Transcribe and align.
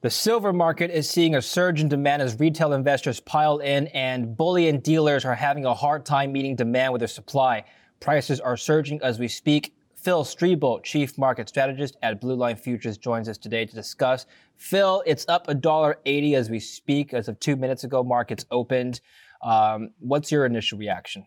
The 0.00 0.10
silver 0.10 0.52
market 0.52 0.92
is 0.92 1.10
seeing 1.10 1.34
a 1.34 1.42
surge 1.42 1.80
in 1.80 1.88
demand 1.88 2.22
as 2.22 2.38
retail 2.38 2.72
investors 2.72 3.18
pile 3.18 3.58
in, 3.58 3.88
and 3.88 4.36
bullion 4.36 4.78
dealers 4.78 5.24
are 5.24 5.34
having 5.34 5.64
a 5.64 5.74
hard 5.74 6.06
time 6.06 6.30
meeting 6.30 6.54
demand 6.54 6.92
with 6.92 7.00
their 7.00 7.08
supply. 7.08 7.64
Prices 7.98 8.38
are 8.38 8.56
surging 8.56 9.02
as 9.02 9.18
we 9.18 9.26
speak. 9.26 9.74
Phil 9.96 10.22
Streible, 10.22 10.80
Chief 10.84 11.18
Market 11.18 11.48
Strategist 11.48 11.96
at 12.00 12.20
Blue 12.20 12.36
Line 12.36 12.54
Futures, 12.54 12.96
joins 12.96 13.28
us 13.28 13.36
today 13.38 13.66
to 13.66 13.74
discuss. 13.74 14.26
Phil, 14.56 15.02
it's 15.04 15.26
up 15.26 15.48
$1.80 15.48 16.34
as 16.34 16.48
we 16.48 16.60
speak. 16.60 17.12
As 17.12 17.26
of 17.26 17.40
two 17.40 17.56
minutes 17.56 17.82
ago, 17.82 18.04
markets 18.04 18.46
opened. 18.52 19.00
Um, 19.42 19.90
what's 19.98 20.30
your 20.30 20.46
initial 20.46 20.78
reaction? 20.78 21.26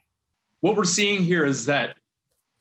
What 0.61 0.77
we're 0.77 0.85
seeing 0.85 1.23
here 1.23 1.43
is 1.43 1.65
that 1.65 1.97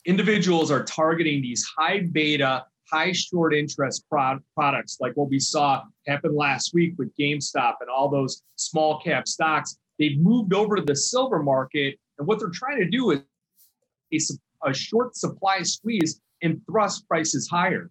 individuals 0.07 0.73
are 0.73 0.83
targeting 0.83 1.41
these 1.41 1.65
high 1.79 2.01
beta 2.01 2.65
high 2.93 3.13
short 3.13 3.55
interest 3.55 4.05
pro- 4.11 4.39
products 4.55 4.99
like 5.01 5.13
what 5.15 5.29
we 5.31 5.39
saw 5.39 5.83
happen 6.07 6.35
last 6.35 6.75
week 6.75 6.95
with 6.99 7.15
GameStop 7.17 7.75
and 7.81 7.91
all 7.91 8.09
those 8.09 8.43
small 8.57 9.01
cap 9.01 9.29
stocks. 9.29 9.77
They've 9.99 10.19
moved 10.19 10.55
over 10.55 10.77
to 10.77 10.83
the 10.83 10.97
silver 10.97 11.43
market. 11.43 11.99
And 12.19 12.27
what 12.27 12.39
they're 12.39 12.51
trying 12.51 12.79
to 12.79 12.89
do 12.89 13.23
is 14.11 14.41
a, 14.65 14.71
a 14.71 14.75
short 14.75 15.17
supply 15.17 15.63
squeeze 15.63 16.21
and 16.43 16.61
thrust 16.71 17.07
prices 17.07 17.49
higher. 17.49 17.91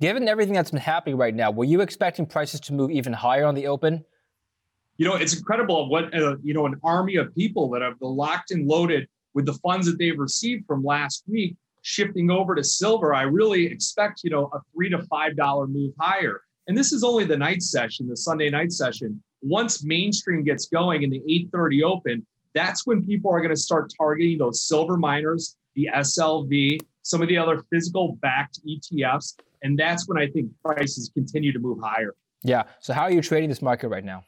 Given 0.00 0.28
everything 0.28 0.54
that's 0.54 0.70
been 0.70 0.80
happening 0.80 1.16
right 1.16 1.34
now, 1.34 1.50
were 1.50 1.64
you 1.64 1.82
expecting 1.82 2.24
prices 2.24 2.60
to 2.60 2.72
move 2.72 2.90
even 2.90 3.12
higher 3.12 3.44
on 3.44 3.54
the 3.54 3.66
open? 3.66 4.04
You 4.96 5.06
know, 5.06 5.14
it's 5.14 5.36
incredible 5.36 5.88
what, 5.88 6.14
uh, 6.14 6.36
you 6.42 6.54
know, 6.54 6.66
an 6.66 6.80
army 6.84 7.16
of 7.16 7.34
people 7.34 7.68
that 7.70 7.82
have 7.82 7.94
locked 8.00 8.50
and 8.50 8.66
loaded 8.66 9.08
with 9.34 9.46
the 9.46 9.54
funds 9.54 9.86
that 9.86 9.98
they've 9.98 10.18
received 10.18 10.66
from 10.66 10.82
last 10.82 11.24
week 11.26 11.56
shifting 11.82 12.30
over 12.30 12.54
to 12.54 12.64
silver, 12.64 13.14
I 13.14 13.22
really 13.22 13.66
expect, 13.66 14.20
you 14.24 14.30
know, 14.30 14.50
a 14.52 14.60
three 14.72 14.90
to 14.90 15.02
five 15.04 15.36
dollar 15.36 15.66
move 15.66 15.94
higher. 15.98 16.42
And 16.66 16.76
this 16.76 16.92
is 16.92 17.02
only 17.02 17.24
the 17.24 17.36
night 17.36 17.62
session, 17.62 18.08
the 18.08 18.16
Sunday 18.16 18.50
night 18.50 18.72
session. 18.72 19.22
Once 19.42 19.82
mainstream 19.82 20.44
gets 20.44 20.66
going 20.66 21.02
in 21.02 21.10
the 21.10 21.20
8:30 21.52 21.82
open, 21.82 22.26
that's 22.54 22.86
when 22.86 23.04
people 23.04 23.30
are 23.30 23.40
going 23.40 23.54
to 23.54 23.60
start 23.60 23.92
targeting 23.96 24.38
those 24.38 24.66
silver 24.66 24.96
miners, 24.96 25.56
the 25.74 25.88
SLV, 25.94 26.78
some 27.02 27.22
of 27.22 27.28
the 27.28 27.38
other 27.38 27.62
physical 27.72 28.18
backed 28.20 28.60
ETFs. 28.66 29.36
And 29.62 29.78
that's 29.78 30.08
when 30.08 30.18
I 30.18 30.26
think 30.26 30.50
prices 30.64 31.10
continue 31.14 31.52
to 31.52 31.58
move 31.58 31.78
higher. 31.82 32.14
Yeah. 32.42 32.64
So 32.80 32.92
how 32.92 33.02
are 33.02 33.10
you 33.10 33.20
trading 33.20 33.48
this 33.48 33.62
market 33.62 33.88
right 33.88 34.04
now? 34.04 34.24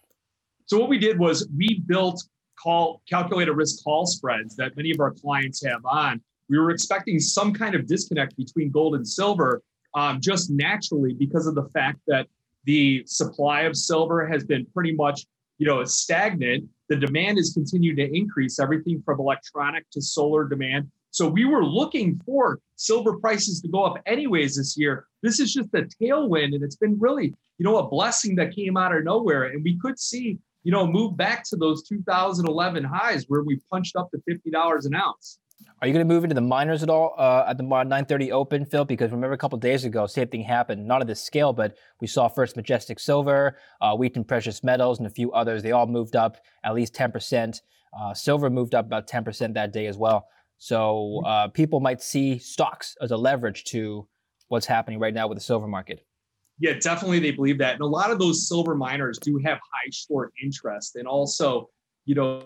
So 0.67 0.79
what 0.79 0.89
we 0.89 0.99
did 0.99 1.19
was 1.19 1.49
we 1.57 1.83
built 1.87 2.23
call 2.63 3.03
calculated 3.09 3.53
risk 3.53 3.83
call 3.83 4.07
spreads 4.07 4.57
that 4.57 4.77
many 4.77 4.91
of 4.91 5.01
our 5.01 5.11
clients 5.11 5.65
have 5.65 5.85
on 5.85 6.21
we 6.53 6.59
were 6.59 6.71
expecting 6.71 7.19
some 7.19 7.55
kind 7.55 7.75
of 7.75 7.87
disconnect 7.87 8.37
between 8.37 8.71
gold 8.71 8.95
and 8.95 9.09
silver 9.09 9.63
um, 9.95 10.21
just 10.21 10.51
naturally 10.51 11.15
because 11.15 11.47
of 11.47 11.55
the 11.55 11.67
fact 11.71 11.99
that 12.07 12.27
the 12.65 13.03
supply 13.07 13.63
of 13.63 13.75
silver 13.75 14.27
has 14.27 14.45
been 14.45 14.67
pretty 14.67 14.93
much 14.93 15.25
you 15.57 15.67
know 15.67 15.83
stagnant. 15.85 16.69
The 16.91 16.97
demand 16.97 17.39
has 17.39 17.55
continued 17.55 17.97
to 17.97 18.15
increase 18.15 18.61
everything 18.61 19.03
from 19.03 19.19
electronic 19.19 19.89
to 19.93 20.03
solar 20.03 20.47
demand. 20.47 20.91
So 21.11 21.27
we 21.27 21.47
were 21.47 21.65
looking 21.65 22.21
for 22.27 22.59
silver 22.77 23.19
prices 23.19 23.63
to 23.63 23.69
go 23.69 23.85
up 23.85 24.03
anyways 24.05 24.57
this 24.57 24.77
year. 24.77 25.07
This 25.23 25.41
is 25.41 25.55
just 25.55 25.71
a 25.75 25.89
tailwind 26.03 26.55
and 26.55 26.63
it's 26.63 26.77
been 26.77 26.99
really 26.99 27.35
you 27.57 27.65
know 27.65 27.79
a 27.79 27.89
blessing 27.89 28.37
that 28.37 28.55
came 28.55 28.77
out 28.77 28.95
of 28.95 29.05
nowhere. 29.05 29.45
And 29.45 29.65
we 29.65 29.79
could 29.79 29.99
see 29.99 30.39
you 30.65 30.73
know 30.73 30.87
move 30.87 31.17
back 31.17 31.45
to 31.45 31.57
those 31.57 31.83
2011 31.89 32.85
highs 32.85 33.25
where 33.29 33.43
we 33.43 33.59
punched 33.71 33.97
up 33.97 34.11
to 34.11 34.19
$50 34.29 34.85
an 34.85 34.95
ounce 34.95 35.39
are 35.81 35.87
you 35.89 35.93
going 35.93 36.07
to 36.07 36.15
move 36.15 36.25
into 36.25 36.35
the 36.35 36.41
miners 36.41 36.83
at 36.83 36.91
all 36.91 37.15
uh, 37.19 37.45
at 37.49 37.57
the 37.57 37.65
9:30 37.65 38.31
Open, 38.31 38.65
Phil? 38.65 38.85
Because 38.85 39.11
remember 39.11 39.35
a 39.35 39.39
couple 39.39 39.59
days 39.59 39.85
ago, 39.85 40.07
same 40.07 40.29
thing 40.29 40.43
happened. 40.43 40.87
Not 40.87 41.01
at 41.01 41.07
this 41.07 41.23
scale, 41.23 41.53
but 41.53 41.77
we 42.01 42.07
saw 42.07 42.29
first 42.29 42.57
Majestic 42.57 43.01
Silver, 43.01 43.59
uh, 43.81 43.97
Wheaton 43.97 44.25
Precious 44.25 44.63
Metals, 44.63 44.99
and 44.99 45.07
a 45.07 45.11
few 45.11 45.33
others. 45.33 45.63
They 45.63 45.73
all 45.73 45.87
moved 45.87 46.17
up 46.17 46.39
at 46.65 46.75
least 46.75 46.95
10%. 46.95 47.61
Uh, 47.99 48.15
silver 48.15 48.49
moved 48.49 48.75
up 48.75 48.87
about 48.87 49.07
10% 49.07 49.55
that 49.55 49.73
day 49.73 49.87
as 49.87 49.99
well. 49.99 50.29
So 50.59 51.23
uh, 51.27 51.49
people 51.49 51.81
might 51.81 52.01
see 52.01 52.39
stocks 52.39 52.97
as 53.03 53.11
a 53.11 53.17
leverage 53.17 53.65
to 53.65 54.07
what's 54.49 54.67
happening 54.67 54.99
right 54.99 55.13
now 55.13 55.27
with 55.27 55.37
the 55.37 55.43
silver 55.43 55.67
market. 55.67 56.07
Yeah, 56.59 56.75
definitely 56.75 57.19
they 57.19 57.33
believe 57.33 57.59
that, 57.59 57.73
and 57.73 57.81
a 57.81 57.87
lot 57.87 58.13
of 58.13 58.21
those 58.21 58.47
silver 58.47 58.77
miners 58.77 59.19
do 59.19 59.39
have 59.45 59.59
high 59.59 59.91
short 59.91 60.33
interest, 60.41 60.95
and 60.95 61.09
also, 61.09 61.69
you 62.05 62.15
know, 62.15 62.45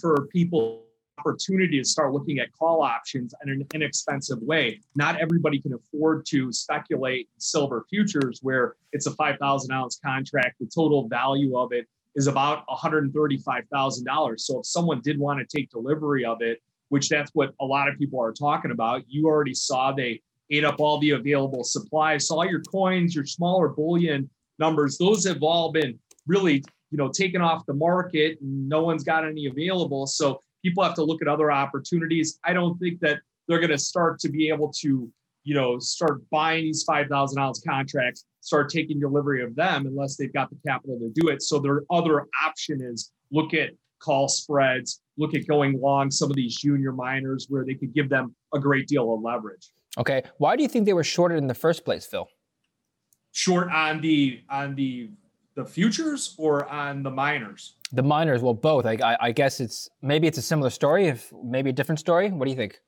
for 0.00 0.26
people 0.26 0.84
opportunity 1.20 1.78
to 1.78 1.84
start 1.84 2.12
looking 2.12 2.38
at 2.38 2.52
call 2.52 2.82
options 2.82 3.34
in 3.44 3.50
an 3.50 3.66
inexpensive 3.74 4.38
way. 4.40 4.80
Not 4.94 5.20
everybody 5.20 5.60
can 5.60 5.74
afford 5.74 6.24
to 6.26 6.52
speculate 6.52 7.28
silver 7.38 7.84
futures 7.88 8.40
where 8.42 8.76
it's 8.92 9.06
a 9.06 9.12
5,000 9.12 9.72
ounce 9.72 10.00
contract. 10.04 10.56
The 10.60 10.70
total 10.74 11.08
value 11.08 11.56
of 11.56 11.72
it 11.72 11.86
is 12.14 12.26
about 12.26 12.66
$135,000. 12.68 14.40
So 14.40 14.60
if 14.60 14.66
someone 14.66 15.00
did 15.00 15.18
want 15.18 15.40
to 15.40 15.56
take 15.56 15.70
delivery 15.70 16.24
of 16.24 16.38
it, 16.40 16.60
which 16.88 17.08
that's 17.08 17.30
what 17.34 17.54
a 17.60 17.64
lot 17.64 17.88
of 17.88 17.98
people 17.98 18.20
are 18.20 18.32
talking 18.32 18.72
about, 18.72 19.02
you 19.08 19.26
already 19.26 19.54
saw 19.54 19.92
they 19.92 20.20
ate 20.50 20.64
up 20.64 20.80
all 20.80 20.98
the 20.98 21.10
available 21.10 21.62
supply. 21.62 22.18
So 22.18 22.36
all 22.36 22.46
your 22.46 22.62
coins, 22.62 23.14
your 23.14 23.26
smaller 23.26 23.68
bullion 23.68 24.28
numbers, 24.58 24.98
those 24.98 25.24
have 25.26 25.42
all 25.42 25.70
been 25.70 25.98
really 26.26 26.64
you 26.90 26.98
know 26.98 27.08
taken 27.08 27.40
off 27.40 27.64
the 27.66 27.74
market 27.74 28.36
no 28.40 28.82
one's 28.82 29.04
got 29.04 29.24
any 29.24 29.46
available 29.46 30.06
so 30.06 30.40
people 30.62 30.82
have 30.82 30.94
to 30.94 31.04
look 31.04 31.22
at 31.22 31.28
other 31.28 31.50
opportunities. 31.50 32.38
I 32.44 32.52
don't 32.52 32.78
think 32.78 33.00
that 33.00 33.20
they're 33.48 33.58
going 33.58 33.70
to 33.70 33.78
start 33.78 34.18
to 34.20 34.28
be 34.28 34.48
able 34.48 34.72
to, 34.80 35.10
you 35.44 35.54
know, 35.54 35.78
start 35.78 36.22
buying 36.30 36.64
these 36.64 36.84
5,000 36.84 37.38
ounce 37.38 37.62
contracts, 37.66 38.24
start 38.40 38.70
taking 38.70 39.00
delivery 39.00 39.42
of 39.42 39.54
them 39.56 39.86
unless 39.86 40.16
they've 40.16 40.32
got 40.32 40.50
the 40.50 40.56
capital 40.66 40.98
to 40.98 41.10
do 41.20 41.28
it. 41.28 41.42
So 41.42 41.58
their 41.58 41.82
other 41.90 42.26
option 42.44 42.80
is 42.82 43.12
look 43.30 43.54
at 43.54 43.70
call 44.00 44.28
spreads, 44.28 45.00
look 45.18 45.34
at 45.34 45.46
going 45.46 45.80
long 45.80 46.10
some 46.10 46.30
of 46.30 46.36
these 46.36 46.56
junior 46.56 46.92
miners 46.92 47.46
where 47.48 47.64
they 47.64 47.74
could 47.74 47.94
give 47.94 48.08
them 48.08 48.34
a 48.54 48.58
great 48.58 48.86
deal 48.88 49.12
of 49.14 49.20
leverage. 49.20 49.70
Okay. 49.98 50.22
Why 50.38 50.56
do 50.56 50.62
you 50.62 50.68
think 50.68 50.86
they 50.86 50.92
were 50.92 51.04
shorted 51.04 51.38
in 51.38 51.46
the 51.46 51.54
first 51.54 51.84
place, 51.84 52.06
Phil? 52.06 52.28
Short 53.32 53.70
on 53.70 54.00
the 54.00 54.40
on 54.48 54.74
the 54.74 55.10
the 55.60 55.70
futures 55.70 56.34
or 56.38 56.68
on 56.68 57.02
the 57.02 57.10
miners? 57.10 57.74
The 57.92 58.02
miners, 58.02 58.42
well, 58.42 58.54
both. 58.54 58.86
I, 58.86 58.98
I, 59.02 59.16
I 59.20 59.32
guess 59.32 59.60
it's 59.60 59.88
maybe 60.02 60.26
it's 60.26 60.38
a 60.38 60.42
similar 60.42 60.70
story, 60.70 61.06
if 61.06 61.32
maybe 61.44 61.70
a 61.70 61.72
different 61.72 61.98
story. 61.98 62.30
What 62.30 62.44
do 62.46 62.50
you 62.50 62.56
think? 62.56 62.80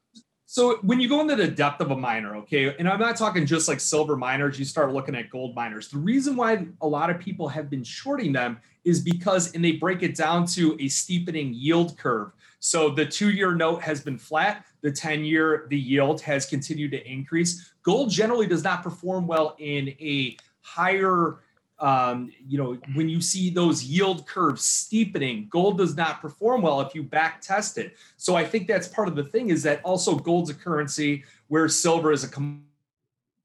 So 0.46 0.78
when 0.82 1.00
you 1.00 1.08
go 1.08 1.20
into 1.22 1.34
the 1.34 1.48
depth 1.48 1.80
of 1.80 1.92
a 1.92 1.96
miner, 1.96 2.36
okay, 2.36 2.76
and 2.76 2.86
I'm 2.86 3.00
not 3.00 3.16
talking 3.16 3.46
just 3.46 3.68
like 3.68 3.80
silver 3.80 4.16
miners, 4.16 4.58
you 4.58 4.66
start 4.66 4.92
looking 4.92 5.14
at 5.14 5.30
gold 5.30 5.54
miners. 5.54 5.88
The 5.88 5.96
reason 5.96 6.36
why 6.36 6.66
a 6.82 6.86
lot 6.86 7.08
of 7.08 7.18
people 7.18 7.48
have 7.48 7.70
been 7.70 7.82
shorting 7.82 8.32
them 8.32 8.60
is 8.84 9.00
because, 9.00 9.54
and 9.54 9.64
they 9.64 9.72
break 9.72 10.02
it 10.02 10.14
down 10.14 10.44
to 10.48 10.76
a 10.78 10.88
steepening 10.88 11.54
yield 11.54 11.96
curve. 11.96 12.32
So 12.60 12.90
the 12.90 13.06
two-year 13.06 13.54
note 13.54 13.82
has 13.82 14.02
been 14.02 14.18
flat. 14.18 14.66
The 14.82 14.92
10-year, 14.92 15.68
the 15.70 15.78
yield 15.78 16.20
has 16.20 16.44
continued 16.44 16.90
to 16.90 17.10
increase. 17.10 17.72
Gold 17.82 18.10
generally 18.10 18.46
does 18.46 18.62
not 18.62 18.82
perform 18.82 19.26
well 19.26 19.56
in 19.58 19.88
a 19.88 20.36
higher 20.60 21.38
um, 21.82 22.30
you 22.48 22.56
know, 22.56 22.78
when 22.94 23.08
you 23.08 23.20
see 23.20 23.50
those 23.50 23.82
yield 23.82 24.24
curves 24.24 24.62
steepening, 24.62 25.48
gold 25.50 25.78
does 25.78 25.96
not 25.96 26.22
perform 26.22 26.62
well 26.62 26.80
if 26.80 26.94
you 26.94 27.02
back 27.02 27.40
test 27.40 27.76
it. 27.76 27.96
So 28.16 28.36
I 28.36 28.44
think 28.44 28.68
that's 28.68 28.86
part 28.86 29.08
of 29.08 29.16
the 29.16 29.24
thing 29.24 29.50
is 29.50 29.64
that 29.64 29.82
also 29.82 30.14
gold's 30.14 30.48
a 30.48 30.54
currency 30.54 31.24
where 31.48 31.68
silver 31.68 32.12
is 32.12 32.22
a. 32.22 32.28
Com- 32.28 32.64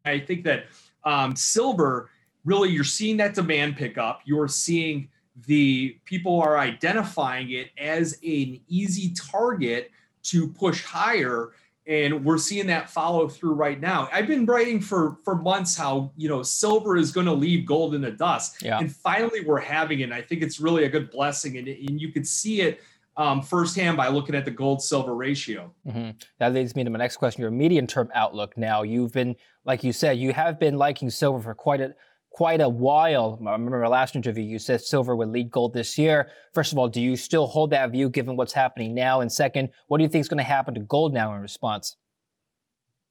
I 0.05 0.19
think 0.19 0.43
that 0.43 0.65
um, 1.03 1.35
silver 1.35 2.11
really 2.45 2.69
you're 2.69 2.83
seeing 2.83 3.17
that 3.17 3.33
demand 3.33 3.75
pick 3.75 3.97
up. 3.97 4.21
You're 4.23 4.47
seeing 4.47 5.09
the 5.47 5.97
people 6.05 6.39
are 6.39 6.59
identifying 6.59 7.51
it 7.51 7.71
as 7.77 8.13
an 8.23 8.59
easy 8.67 9.13
target 9.15 9.91
to 10.23 10.47
push 10.47 10.83
higher 10.83 11.53
and 11.87 12.25
we're 12.25 12.37
seeing 12.37 12.67
that 12.67 12.89
follow 12.89 13.29
through 13.29 13.53
right 13.53 13.79
now. 13.79 14.09
I've 14.11 14.27
been 14.27 14.45
writing 14.45 14.81
for 14.81 15.17
for 15.23 15.35
months 15.35 15.77
how 15.77 16.11
you 16.17 16.27
know 16.27 16.43
silver 16.43 16.97
is 16.97 17.11
going 17.11 17.25
to 17.25 17.33
leave 17.33 17.65
gold 17.65 17.95
in 17.95 18.01
the 18.01 18.11
dust, 18.11 18.61
yeah. 18.61 18.79
and 18.79 18.93
finally 18.93 19.41
we're 19.41 19.59
having 19.59 20.01
it. 20.01 20.03
And 20.03 20.13
I 20.13 20.21
think 20.21 20.41
it's 20.41 20.59
really 20.59 20.83
a 20.83 20.89
good 20.89 21.09
blessing, 21.09 21.57
and, 21.57 21.67
and 21.67 22.01
you 22.01 22.11
could 22.11 22.27
see 22.27 22.61
it 22.61 22.81
um, 23.15 23.41
firsthand 23.41 23.97
by 23.97 24.09
looking 24.09 24.35
at 24.35 24.45
the 24.45 24.51
gold 24.51 24.81
silver 24.81 25.15
ratio. 25.15 25.73
Mm-hmm. 25.87 26.11
That 26.39 26.53
leads 26.53 26.75
me 26.75 26.83
to 26.83 26.89
my 26.89 26.99
next 26.99 27.17
question: 27.17 27.41
your 27.41 27.51
medium 27.51 27.87
term 27.87 28.11
outlook. 28.13 28.57
Now 28.57 28.83
you've 28.83 29.13
been, 29.13 29.35
like 29.65 29.83
you 29.83 29.93
said, 29.93 30.17
you 30.17 30.33
have 30.33 30.59
been 30.59 30.77
liking 30.77 31.09
silver 31.09 31.41
for 31.41 31.55
quite 31.55 31.81
a 31.81 31.95
quite 32.37 32.61
a 32.61 32.69
while. 32.69 33.39
I 33.47 33.51
remember 33.53 33.83
our 33.83 33.89
last 33.89 34.15
interview, 34.15 34.43
you 34.43 34.59
said 34.59 34.79
silver 34.79 35.15
would 35.15 35.29
lead 35.29 35.49
gold 35.49 35.73
this 35.73 35.97
year. 35.97 36.29
First 36.53 36.71
of 36.71 36.77
all, 36.77 36.87
do 36.87 37.01
you 37.01 37.15
still 37.15 37.47
hold 37.47 37.71
that 37.71 37.91
view 37.91 38.11
given 38.11 38.35
what's 38.35 38.53
happening 38.53 38.93
now? 38.93 39.21
And 39.21 39.31
second, 39.31 39.69
what 39.87 39.97
do 39.97 40.03
you 40.03 40.07
think 40.07 40.21
is 40.21 40.29
going 40.29 40.37
to 40.37 40.43
happen 40.43 40.75
to 40.75 40.81
gold 40.81 41.15
now 41.15 41.33
in 41.33 41.41
response? 41.41 41.95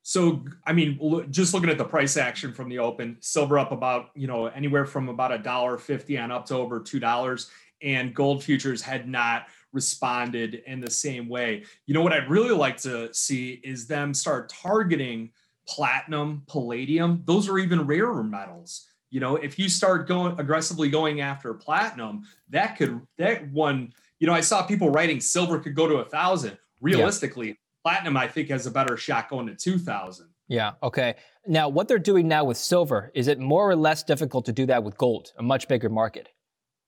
So, 0.02 0.44
I 0.64 0.72
mean, 0.72 1.26
just 1.32 1.52
looking 1.52 1.70
at 1.70 1.76
the 1.76 1.84
price 1.84 2.16
action 2.16 2.52
from 2.52 2.68
the 2.68 2.78
open, 2.78 3.16
silver 3.18 3.58
up 3.58 3.72
about, 3.72 4.10
you 4.14 4.28
know, 4.28 4.46
anywhere 4.46 4.86
from 4.86 5.08
about 5.08 5.32
a 5.32 5.38
dollar 5.38 5.76
fifty 5.76 6.16
on 6.16 6.30
up 6.30 6.46
to 6.46 6.54
over 6.54 6.78
two 6.78 7.00
dollars, 7.00 7.50
and 7.82 8.14
gold 8.14 8.44
futures 8.44 8.80
had 8.80 9.08
not 9.08 9.48
responded 9.72 10.62
in 10.68 10.78
the 10.78 10.88
same 10.88 11.28
way. 11.28 11.64
You 11.86 11.94
know 11.94 12.02
what 12.02 12.12
I'd 12.12 12.30
really 12.30 12.54
like 12.54 12.76
to 12.82 13.12
see 13.12 13.60
is 13.64 13.88
them 13.88 14.14
start 14.14 14.48
targeting 14.50 15.32
platinum, 15.66 16.44
palladium. 16.46 17.24
Those 17.24 17.48
are 17.48 17.58
even 17.58 17.88
rarer 17.88 18.22
metals 18.22 18.86
You 19.10 19.20
know, 19.20 19.36
if 19.36 19.58
you 19.58 19.68
start 19.68 20.08
going 20.08 20.38
aggressively 20.38 20.90
going 20.90 21.20
after 21.20 21.54
platinum, 21.54 22.24
that 22.50 22.76
could 22.76 23.00
that 23.18 23.48
one. 23.50 23.92
You 24.18 24.26
know, 24.26 24.32
I 24.32 24.40
saw 24.40 24.62
people 24.62 24.90
writing 24.90 25.20
silver 25.20 25.58
could 25.58 25.74
go 25.74 25.86
to 25.86 25.96
a 25.96 26.04
thousand. 26.04 26.58
Realistically, 26.80 27.48
yeah. 27.48 27.54
platinum 27.82 28.16
I 28.16 28.28
think 28.28 28.50
has 28.50 28.66
a 28.66 28.70
better 28.70 28.96
shot 28.96 29.30
going 29.30 29.46
to 29.46 29.54
two 29.54 29.78
thousand. 29.78 30.28
Yeah. 30.48 30.72
Okay. 30.82 31.14
Now, 31.46 31.68
what 31.68 31.88
they're 31.88 31.98
doing 31.98 32.28
now 32.28 32.44
with 32.44 32.56
silver 32.56 33.10
is 33.14 33.28
it 33.28 33.38
more 33.38 33.68
or 33.68 33.76
less 33.76 34.02
difficult 34.02 34.44
to 34.46 34.52
do 34.52 34.66
that 34.66 34.82
with 34.84 34.96
gold, 34.96 35.32
a 35.38 35.42
much 35.42 35.68
bigger 35.68 35.88
market? 35.88 36.28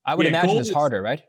I 0.04 0.14
would 0.14 0.24
yeah, 0.24 0.30
imagine 0.30 0.58
it's 0.58 0.72
harder, 0.72 1.02
right? 1.02 1.22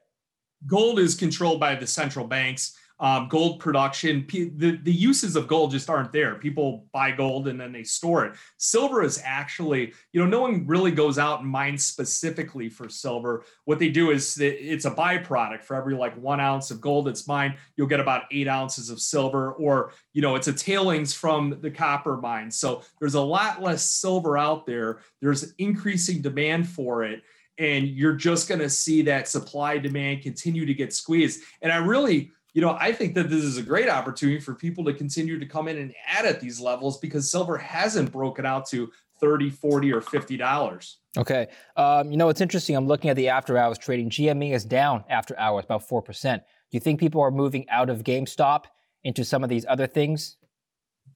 Gold 0.68 1.00
is 1.00 1.16
controlled 1.16 1.60
by 1.60 1.76
the 1.76 1.88
central 1.88 2.28
banks 2.28 2.78
um, 3.00 3.28
gold 3.30 3.60
production. 3.60 4.26
The, 4.30 4.80
the 4.84 4.92
uses 4.92 5.36
of 5.36 5.48
gold 5.48 5.72
just 5.72 5.90
aren't 5.90 6.12
there. 6.12 6.36
People 6.36 6.86
buy 6.92 7.12
gold 7.12 7.48
and 7.48 7.60
then 7.60 7.72
they 7.72 7.84
store 7.84 8.26
it. 8.26 8.34
Silver 8.58 9.02
is 9.02 9.22
actually, 9.24 9.94
you 10.12 10.20
know, 10.20 10.28
no 10.28 10.42
one 10.42 10.68
really 10.68 10.92
goes 10.92 11.18
out 11.18 11.42
and 11.42 11.50
mines 11.50 11.86
specifically 11.86 12.70
for 12.70 12.90
silver. 12.90 13.46
What 13.66 13.80
they 13.80 13.90
do 13.90 14.12
is 14.12 14.38
it's 14.40 14.86
a 14.86 14.92
byproduct. 14.92 15.64
For 15.64 15.76
every 15.76 15.96
like 15.96 16.16
one 16.22 16.40
ounce 16.40 16.72
of 16.72 16.82
gold 16.82 17.08
that's 17.08 17.28
mined, 17.28 17.56
you'll 17.78 17.88
get 17.88 18.02
about 18.02 18.24
eight 18.32 18.48
ounces 18.48 18.90
of 18.90 19.00
silver, 19.00 19.54
or, 19.54 19.94
you 20.14 20.22
know, 20.22 20.36
it's 20.36 20.48
a 20.48 20.54
tailings 20.54 21.14
from 21.14 21.58
the 21.62 21.72
copper 21.72 22.18
mine. 22.18 22.52
So 22.52 22.82
there's 23.00 23.16
a 23.16 23.22
lot 23.22 23.62
less 23.62 23.86
silver 23.86 24.38
out 24.38 24.66
there. 24.66 25.00
There's 25.22 25.54
increasing 25.58 26.22
demand 26.22 26.68
for 26.68 27.04
it 27.04 27.24
and 27.60 27.90
you're 27.90 28.16
just 28.16 28.48
going 28.48 28.60
to 28.60 28.70
see 28.70 29.02
that 29.04 29.28
supply 29.28 29.78
demand 29.78 30.24
continue 30.24 30.66
to 30.66 30.74
get 30.74 30.94
squeezed. 30.94 31.44
And 31.62 31.72
I 31.72 31.78
really, 31.78 32.32
you 32.60 32.66
know, 32.66 32.76
I 32.78 32.92
think 32.92 33.16
that 33.16 33.30
this 33.30 33.42
is 33.42 33.56
a 33.56 33.64
great 33.64 33.88
opportunity 33.88 34.42
for 34.42 34.54
people 34.54 34.84
to 34.84 34.94
continue 34.94 35.40
to 35.40 35.46
come 35.46 35.70
in 35.70 35.78
and 35.78 35.94
add 36.06 36.26
at 36.26 36.42
these 36.42 36.60
levels 36.60 36.98
because 36.98 37.32
silver 37.32 37.58
hasn't 37.58 38.12
broken 38.12 38.46
out 38.46 38.68
to 38.72 38.92
30, 39.22 39.50
40, 39.50 39.94
or 39.94 40.02
$50. 40.02 40.96
Okay. 41.18 41.48
Um, 41.78 42.12
you 42.12 42.18
know, 42.18 42.28
it's 42.28 42.42
interesting. 42.42 42.76
I'm 42.76 42.86
looking 42.86 43.10
at 43.10 43.16
the 43.16 43.30
after 43.30 43.58
hours 43.58 43.78
trading. 43.78 44.10
GME 44.10 44.52
is 44.54 44.66
down 44.66 45.06
after 45.08 45.40
hours 45.40 45.64
about 45.64 45.88
4%. 45.88 46.36
Do 46.36 46.42
you 46.72 46.82
think 46.82 47.00
people 47.00 47.22
are 47.22 47.32
moving 47.32 47.66
out 47.70 47.90
of 47.90 48.04
GameStop 48.04 48.66
into 49.06 49.24
some 49.24 49.42
of 49.42 49.50
these 49.50 49.66
other 49.66 49.88
things? 49.88 50.36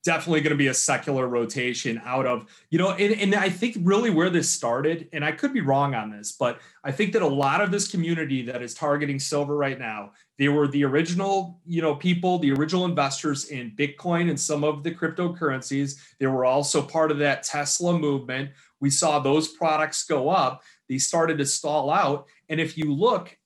definitely 0.03 0.41
going 0.41 0.51
to 0.51 0.57
be 0.57 0.67
a 0.67 0.73
secular 0.73 1.27
rotation 1.27 2.01
out 2.03 2.25
of 2.25 2.45
you 2.69 2.77
know 2.77 2.91
and, 2.91 3.13
and 3.19 3.35
i 3.35 3.49
think 3.49 3.75
really 3.81 4.09
where 4.09 4.29
this 4.29 4.49
started 4.49 5.07
and 5.13 5.23
i 5.23 5.31
could 5.31 5.53
be 5.53 5.61
wrong 5.61 5.95
on 5.95 6.11
this 6.11 6.33
but 6.33 6.59
i 6.83 6.91
think 6.91 7.13
that 7.13 7.21
a 7.21 7.27
lot 7.27 7.61
of 7.61 7.71
this 7.71 7.87
community 7.87 8.41
that 8.41 8.61
is 8.61 8.73
targeting 8.73 9.19
silver 9.19 9.55
right 9.55 9.79
now 9.79 10.11
they 10.37 10.49
were 10.49 10.67
the 10.67 10.83
original 10.83 11.59
you 11.65 11.81
know 11.81 11.95
people 11.95 12.39
the 12.39 12.51
original 12.51 12.85
investors 12.85 13.45
in 13.45 13.71
bitcoin 13.71 14.29
and 14.29 14.39
some 14.39 14.63
of 14.63 14.83
the 14.83 14.91
cryptocurrencies. 14.91 15.99
They 16.19 16.27
were 16.27 16.45
also 16.45 16.81
part 16.81 17.11
of 17.11 17.19
that 17.19 17.43
tesla 17.43 17.97
movement. 17.97 18.51
We 18.79 18.89
saw 18.89 19.19
those 19.19 19.47
products 19.47 20.03
go 20.05 20.29
up. 20.29 20.63
They 20.89 20.97
started 20.97 21.37
to 21.37 21.45
stall 21.45 21.89
out. 21.89 22.27
And 22.49 22.59
if 22.59 22.77
you 22.77 22.93
look 22.93 23.37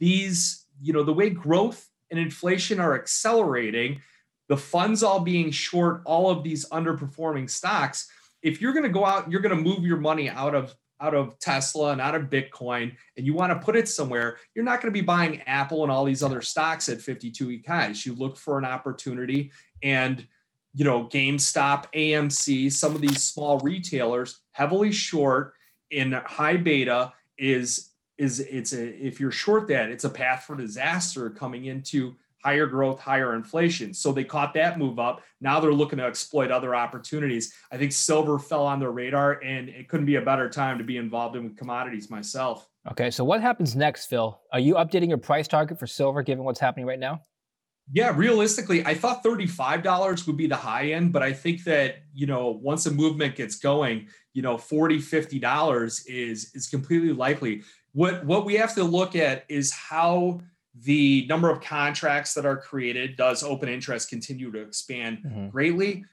these 0.00 0.66
you 0.80 0.92
know 0.92 1.02
the 1.02 1.12
way 1.12 1.30
growth 1.30 1.88
and 2.10 2.18
inflation 2.18 2.80
are 2.80 2.94
accelerating 2.94 4.00
the 4.48 4.56
funds 4.56 5.02
all 5.02 5.20
being 5.20 5.50
short 5.50 6.02
all 6.04 6.30
of 6.30 6.42
these 6.42 6.68
underperforming 6.70 7.48
stocks 7.48 8.08
if 8.42 8.60
you're 8.60 8.72
going 8.72 8.84
to 8.84 8.90
go 8.90 9.04
out 9.04 9.30
you're 9.30 9.40
going 9.40 9.56
to 9.56 9.62
move 9.62 9.84
your 9.84 9.96
money 9.96 10.28
out 10.28 10.54
of 10.54 10.74
out 11.00 11.14
of 11.14 11.38
tesla 11.38 11.92
and 11.92 12.00
out 12.00 12.14
of 12.14 12.24
bitcoin 12.24 12.94
and 13.16 13.26
you 13.26 13.34
want 13.34 13.52
to 13.52 13.64
put 13.64 13.76
it 13.76 13.88
somewhere 13.88 14.38
you're 14.54 14.64
not 14.64 14.80
going 14.80 14.92
to 14.92 14.98
be 14.98 15.04
buying 15.04 15.40
apple 15.42 15.82
and 15.82 15.90
all 15.92 16.04
these 16.04 16.22
other 16.22 16.40
stocks 16.40 16.88
at 16.88 17.00
52 17.00 17.46
week 17.46 17.66
highs 17.66 18.04
you 18.06 18.14
look 18.14 18.36
for 18.36 18.58
an 18.58 18.64
opportunity 18.64 19.50
and 19.82 20.26
you 20.74 20.84
know 20.84 21.06
gamestop 21.06 21.86
amc 21.94 22.72
some 22.72 22.94
of 22.94 23.00
these 23.00 23.24
small 23.24 23.58
retailers 23.60 24.40
heavily 24.52 24.92
short 24.92 25.54
in 25.90 26.12
high 26.12 26.56
beta 26.56 27.12
is 27.38 27.90
is 28.18 28.40
it's 28.40 28.72
a 28.72 28.86
if 29.04 29.18
you're 29.18 29.30
short 29.30 29.68
that 29.68 29.90
it's 29.90 30.04
a 30.04 30.10
path 30.10 30.44
for 30.44 30.56
disaster 30.56 31.30
coming 31.30 31.66
into 31.66 32.14
higher 32.44 32.66
growth, 32.66 33.00
higher 33.00 33.34
inflation. 33.34 33.94
So 33.94 34.12
they 34.12 34.24
caught 34.24 34.52
that 34.54 34.78
move 34.78 34.98
up. 34.98 35.22
Now 35.40 35.60
they're 35.60 35.72
looking 35.72 35.98
to 35.98 36.04
exploit 36.04 36.50
other 36.50 36.74
opportunities. 36.74 37.54
I 37.72 37.78
think 37.78 37.92
silver 37.92 38.38
fell 38.38 38.66
on 38.66 38.78
their 38.78 38.90
radar, 38.90 39.42
and 39.42 39.70
it 39.70 39.88
couldn't 39.88 40.06
be 40.06 40.16
a 40.16 40.20
better 40.20 40.50
time 40.50 40.76
to 40.78 40.84
be 40.84 40.98
involved 40.98 41.36
in 41.36 41.54
commodities 41.54 42.10
myself. 42.10 42.68
Okay, 42.90 43.10
so 43.10 43.24
what 43.24 43.40
happens 43.40 43.74
next, 43.74 44.06
Phil? 44.06 44.38
Are 44.52 44.60
you 44.60 44.74
updating 44.74 45.08
your 45.08 45.18
price 45.18 45.48
target 45.48 45.78
for 45.78 45.86
silver 45.86 46.22
given 46.22 46.44
what's 46.44 46.60
happening 46.60 46.84
right 46.84 46.98
now? 46.98 47.22
Yeah, 47.92 48.12
realistically, 48.14 48.84
I 48.84 48.94
thought 48.94 49.24
$35 49.24 50.26
would 50.26 50.36
be 50.36 50.46
the 50.46 50.56
high 50.56 50.92
end, 50.92 51.12
but 51.12 51.22
I 51.22 51.32
think 51.32 51.64
that, 51.64 51.96
you 52.12 52.26
know, 52.26 52.58
once 52.62 52.86
a 52.86 52.90
movement 52.90 53.36
gets 53.36 53.56
going, 53.56 54.08
you 54.32 54.42
know, 54.42 54.56
$40, 54.56 54.98
$50 54.98 56.04
is 56.06 56.50
is 56.54 56.66
completely 56.68 57.12
likely. 57.12 57.62
What 57.92 58.24
what 58.26 58.44
we 58.44 58.54
have 58.54 58.74
to 58.74 58.84
look 58.84 59.16
at 59.16 59.44
is 59.48 59.70
how 59.72 60.40
the 60.82 61.26
number 61.28 61.50
of 61.50 61.60
contracts 61.60 62.34
that 62.34 62.44
are 62.44 62.56
created 62.56 63.16
does 63.16 63.42
open 63.42 63.68
interest 63.68 64.10
continue 64.10 64.50
to 64.50 64.60
expand 64.60 65.18
mm-hmm. 65.18 65.48
greatly 65.48 66.04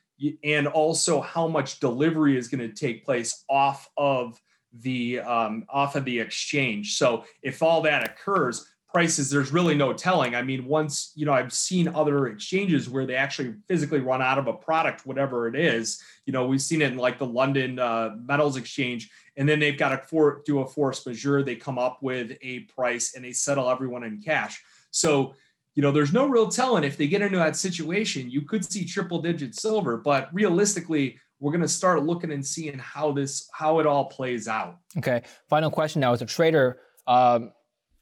and 0.44 0.68
also 0.68 1.20
how 1.20 1.48
much 1.48 1.80
delivery 1.80 2.38
is 2.38 2.48
going 2.48 2.60
to 2.60 2.74
take 2.74 3.04
place 3.04 3.44
off 3.50 3.90
of 3.98 4.40
the 4.82 5.20
um, 5.20 5.66
off 5.70 5.96
of 5.96 6.06
the 6.06 6.20
exchange 6.20 6.96
so 6.96 7.26
if 7.42 7.62
all 7.62 7.82
that 7.82 8.08
occurs 8.08 8.68
prices 8.92 9.30
there's 9.30 9.52
really 9.52 9.76
no 9.76 9.94
telling. 9.94 10.36
I 10.36 10.42
mean 10.42 10.66
once 10.66 11.12
you 11.16 11.26
know 11.26 11.34
i've 11.34 11.54
seen 11.54 11.88
other 11.90 12.28
exchanges 12.28 12.90
where 12.90 13.06
they 13.06 13.16
actually 13.16 13.56
physically 13.68 14.00
run 14.00 14.22
out 14.22 14.38
of 14.38 14.48
a 14.48 14.54
product 14.54 15.06
whatever 15.06 15.48
it 15.48 15.56
is 15.56 16.02
you 16.26 16.34
know 16.34 16.46
we've 16.46 16.62
seen 16.62 16.82
it 16.82 16.92
in 16.92 16.98
like 16.98 17.18
the 17.18 17.26
london 17.26 17.80
uh, 17.80 18.16
metals 18.26 18.58
exchange 18.58 19.10
and 19.38 19.48
then 19.48 19.60
they've 19.60 19.78
got 19.78 19.90
to 19.90 19.98
for, 19.98 20.42
do 20.46 20.60
a 20.60 20.68
force 20.68 21.06
majeure. 21.06 21.44
They 21.44 21.56
come 21.56 21.78
up 21.78 22.00
with 22.02 22.38
a 22.42 22.60
price 22.62 23.16
and 23.16 23.24
they 23.24 23.32
settle 23.32 23.70
everyone 23.70 24.04
in 24.04 24.22
cash. 24.22 24.62
So 24.92 25.36
you 25.74 25.82
know 25.82 25.92
there's 25.92 26.12
no 26.12 26.28
real 26.28 26.50
telling. 26.50 26.84
If 26.84 26.98
they 26.98 27.08
get 27.08 27.22
into 27.22 27.38
that 27.38 27.56
situation 27.56 28.30
you 28.30 28.42
could 28.42 28.70
see 28.70 28.84
triple 28.84 29.22
digit 29.22 29.56
silver 29.56 29.98
but 29.98 30.30
realistically 30.34 31.18
we're 31.40 31.52
going 31.52 31.62
to 31.62 31.68
start 31.68 32.04
looking 32.04 32.32
and 32.32 32.46
seeing 32.46 32.78
how 32.78 33.14
this 33.14 33.50
how 33.54 33.80
it 33.80 33.86
all 33.86 34.06
plays 34.06 34.50
out. 34.50 34.80
Okay 34.98 35.22
final 35.48 35.72
question 35.72 36.02
now. 36.02 36.12
As 36.12 36.22
a 36.22 36.26
trader 36.26 36.80
um, 37.08 37.54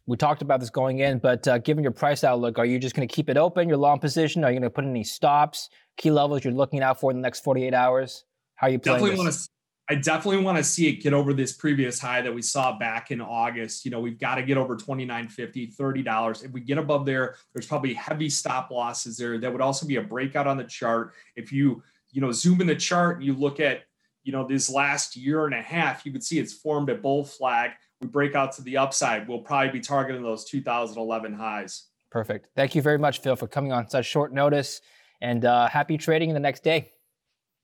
we 0.10 0.18
talked 0.18 0.42
about 0.42 0.60
this 0.60 0.72
going 0.72 1.00
in, 1.00 1.20
but 1.20 1.48
uh, 1.48 1.60
given 1.60 1.84
your 1.84 1.92
price 1.92 2.24
outlook, 2.24 2.58
are 2.58 2.66
you 2.66 2.80
just 2.80 2.96
going 2.96 3.08
to 3.08 3.14
keep 3.14 3.30
it 3.30 3.38
open, 3.38 3.70
your 3.70 3.78
long 3.78 4.00
position? 4.00 4.44
Are 4.44 4.52
you 4.52 4.56
going 4.60 4.64
to 4.64 4.72
put 4.72 4.84
any 4.84 5.04
stops, 5.04 5.70
key 5.98 6.10
levels 6.10 6.44
you're 6.44 6.52
looking 6.52 6.82
out 6.82 7.00
for 7.00 7.12
in 7.12 7.18
the 7.18 7.22
next 7.22 7.44
48 7.44 7.76
hours? 7.76 8.26
How 8.56 8.68
are 8.68 8.70
you 8.72 8.80
playing 8.80 9.02
definitely 9.02 9.24
this? 9.24 9.24
Want 9.24 9.34
to, 9.34 9.50
I 9.90 9.96
definitely 10.02 10.44
want 10.44 10.58
to 10.58 10.64
see 10.64 10.88
it 10.88 11.04
get 11.04 11.14
over 11.14 11.32
this 11.32 11.54
previous 11.54 12.00
high 12.00 12.22
that 12.22 12.34
we 12.34 12.42
saw 12.42 12.76
back 12.80 13.12
in 13.12 13.22
August. 13.22 13.86
You 13.86 13.92
know, 13.92 14.00
we've 14.00 14.20
got 14.20 14.36
to 14.36 14.42
get 14.42 14.58
over 14.58 14.76
29.50, 14.76 15.76
$30. 15.76 16.44
If 16.44 16.52
we 16.54 16.62
get 16.62 16.80
above 16.80 17.06
there, 17.06 17.36
there's 17.54 17.68
probably 17.68 17.94
heavy 17.94 18.32
stop 18.32 18.72
losses 18.72 19.16
there. 19.16 19.38
That 19.38 19.52
would 19.52 19.62
also 19.62 19.86
be 19.86 19.98
a 19.98 20.02
breakout 20.02 20.48
on 20.48 20.58
the 20.58 20.64
chart. 20.64 21.14
If 21.36 21.52
you, 21.52 21.84
you 22.12 22.20
know, 22.20 22.32
zoom 22.32 22.62
in 22.62 22.68
the 22.68 22.76
chart 22.76 23.18
and 23.18 23.26
you 23.26 23.36
look 23.36 23.60
at, 23.60 23.82
you 24.24 24.32
know, 24.32 24.48
this 24.48 24.72
last 24.72 25.16
year 25.16 25.46
and 25.46 25.54
a 25.54 25.62
half, 25.62 26.04
you 26.04 26.12
can 26.12 26.22
see 26.22 26.40
it's 26.40 26.54
formed 26.54 26.90
a 26.90 26.96
bull 26.96 27.24
flag 27.24 27.72
we 28.02 28.08
break 28.08 28.36
out 28.36 28.54
to 28.54 28.62
the 28.62 28.78
upside, 28.78 29.28
we'll 29.28 29.40
probably 29.40 29.72
be 29.72 29.80
targeting 29.80 30.24
those 30.24 30.46
2011 30.46 31.34
highs. 31.34 31.88
Perfect. 32.12 32.48
Thank 32.56 32.76
you 32.76 32.82
very 32.82 32.98
much, 32.98 33.22
Phil, 33.22 33.36
for 33.36 33.48
coming 33.48 33.72
on 33.72 33.90
such 33.90 34.06
short 34.06 34.34
notice 34.34 34.82
and 35.22 35.46
uh, 35.46 35.68
happy 35.68 35.98
trading 35.98 36.34
the 36.34 36.40
next 36.40 36.64
day. 36.64 36.92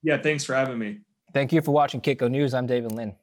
Yeah, 0.02 0.18
thanks 0.18 0.44
for 0.44 0.54
having 0.54 0.78
me. 0.78 0.98
Thank 1.32 1.52
you 1.52 1.60
for 1.62 1.72
watching 1.72 2.00
Kitco 2.00 2.30
News. 2.30 2.54
I'm 2.54 2.66
David 2.66 2.92
Lin. 2.92 3.14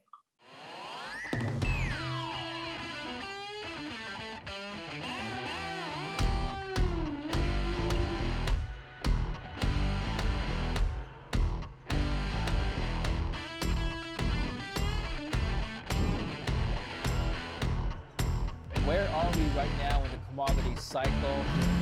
Cycle? 20.94 21.73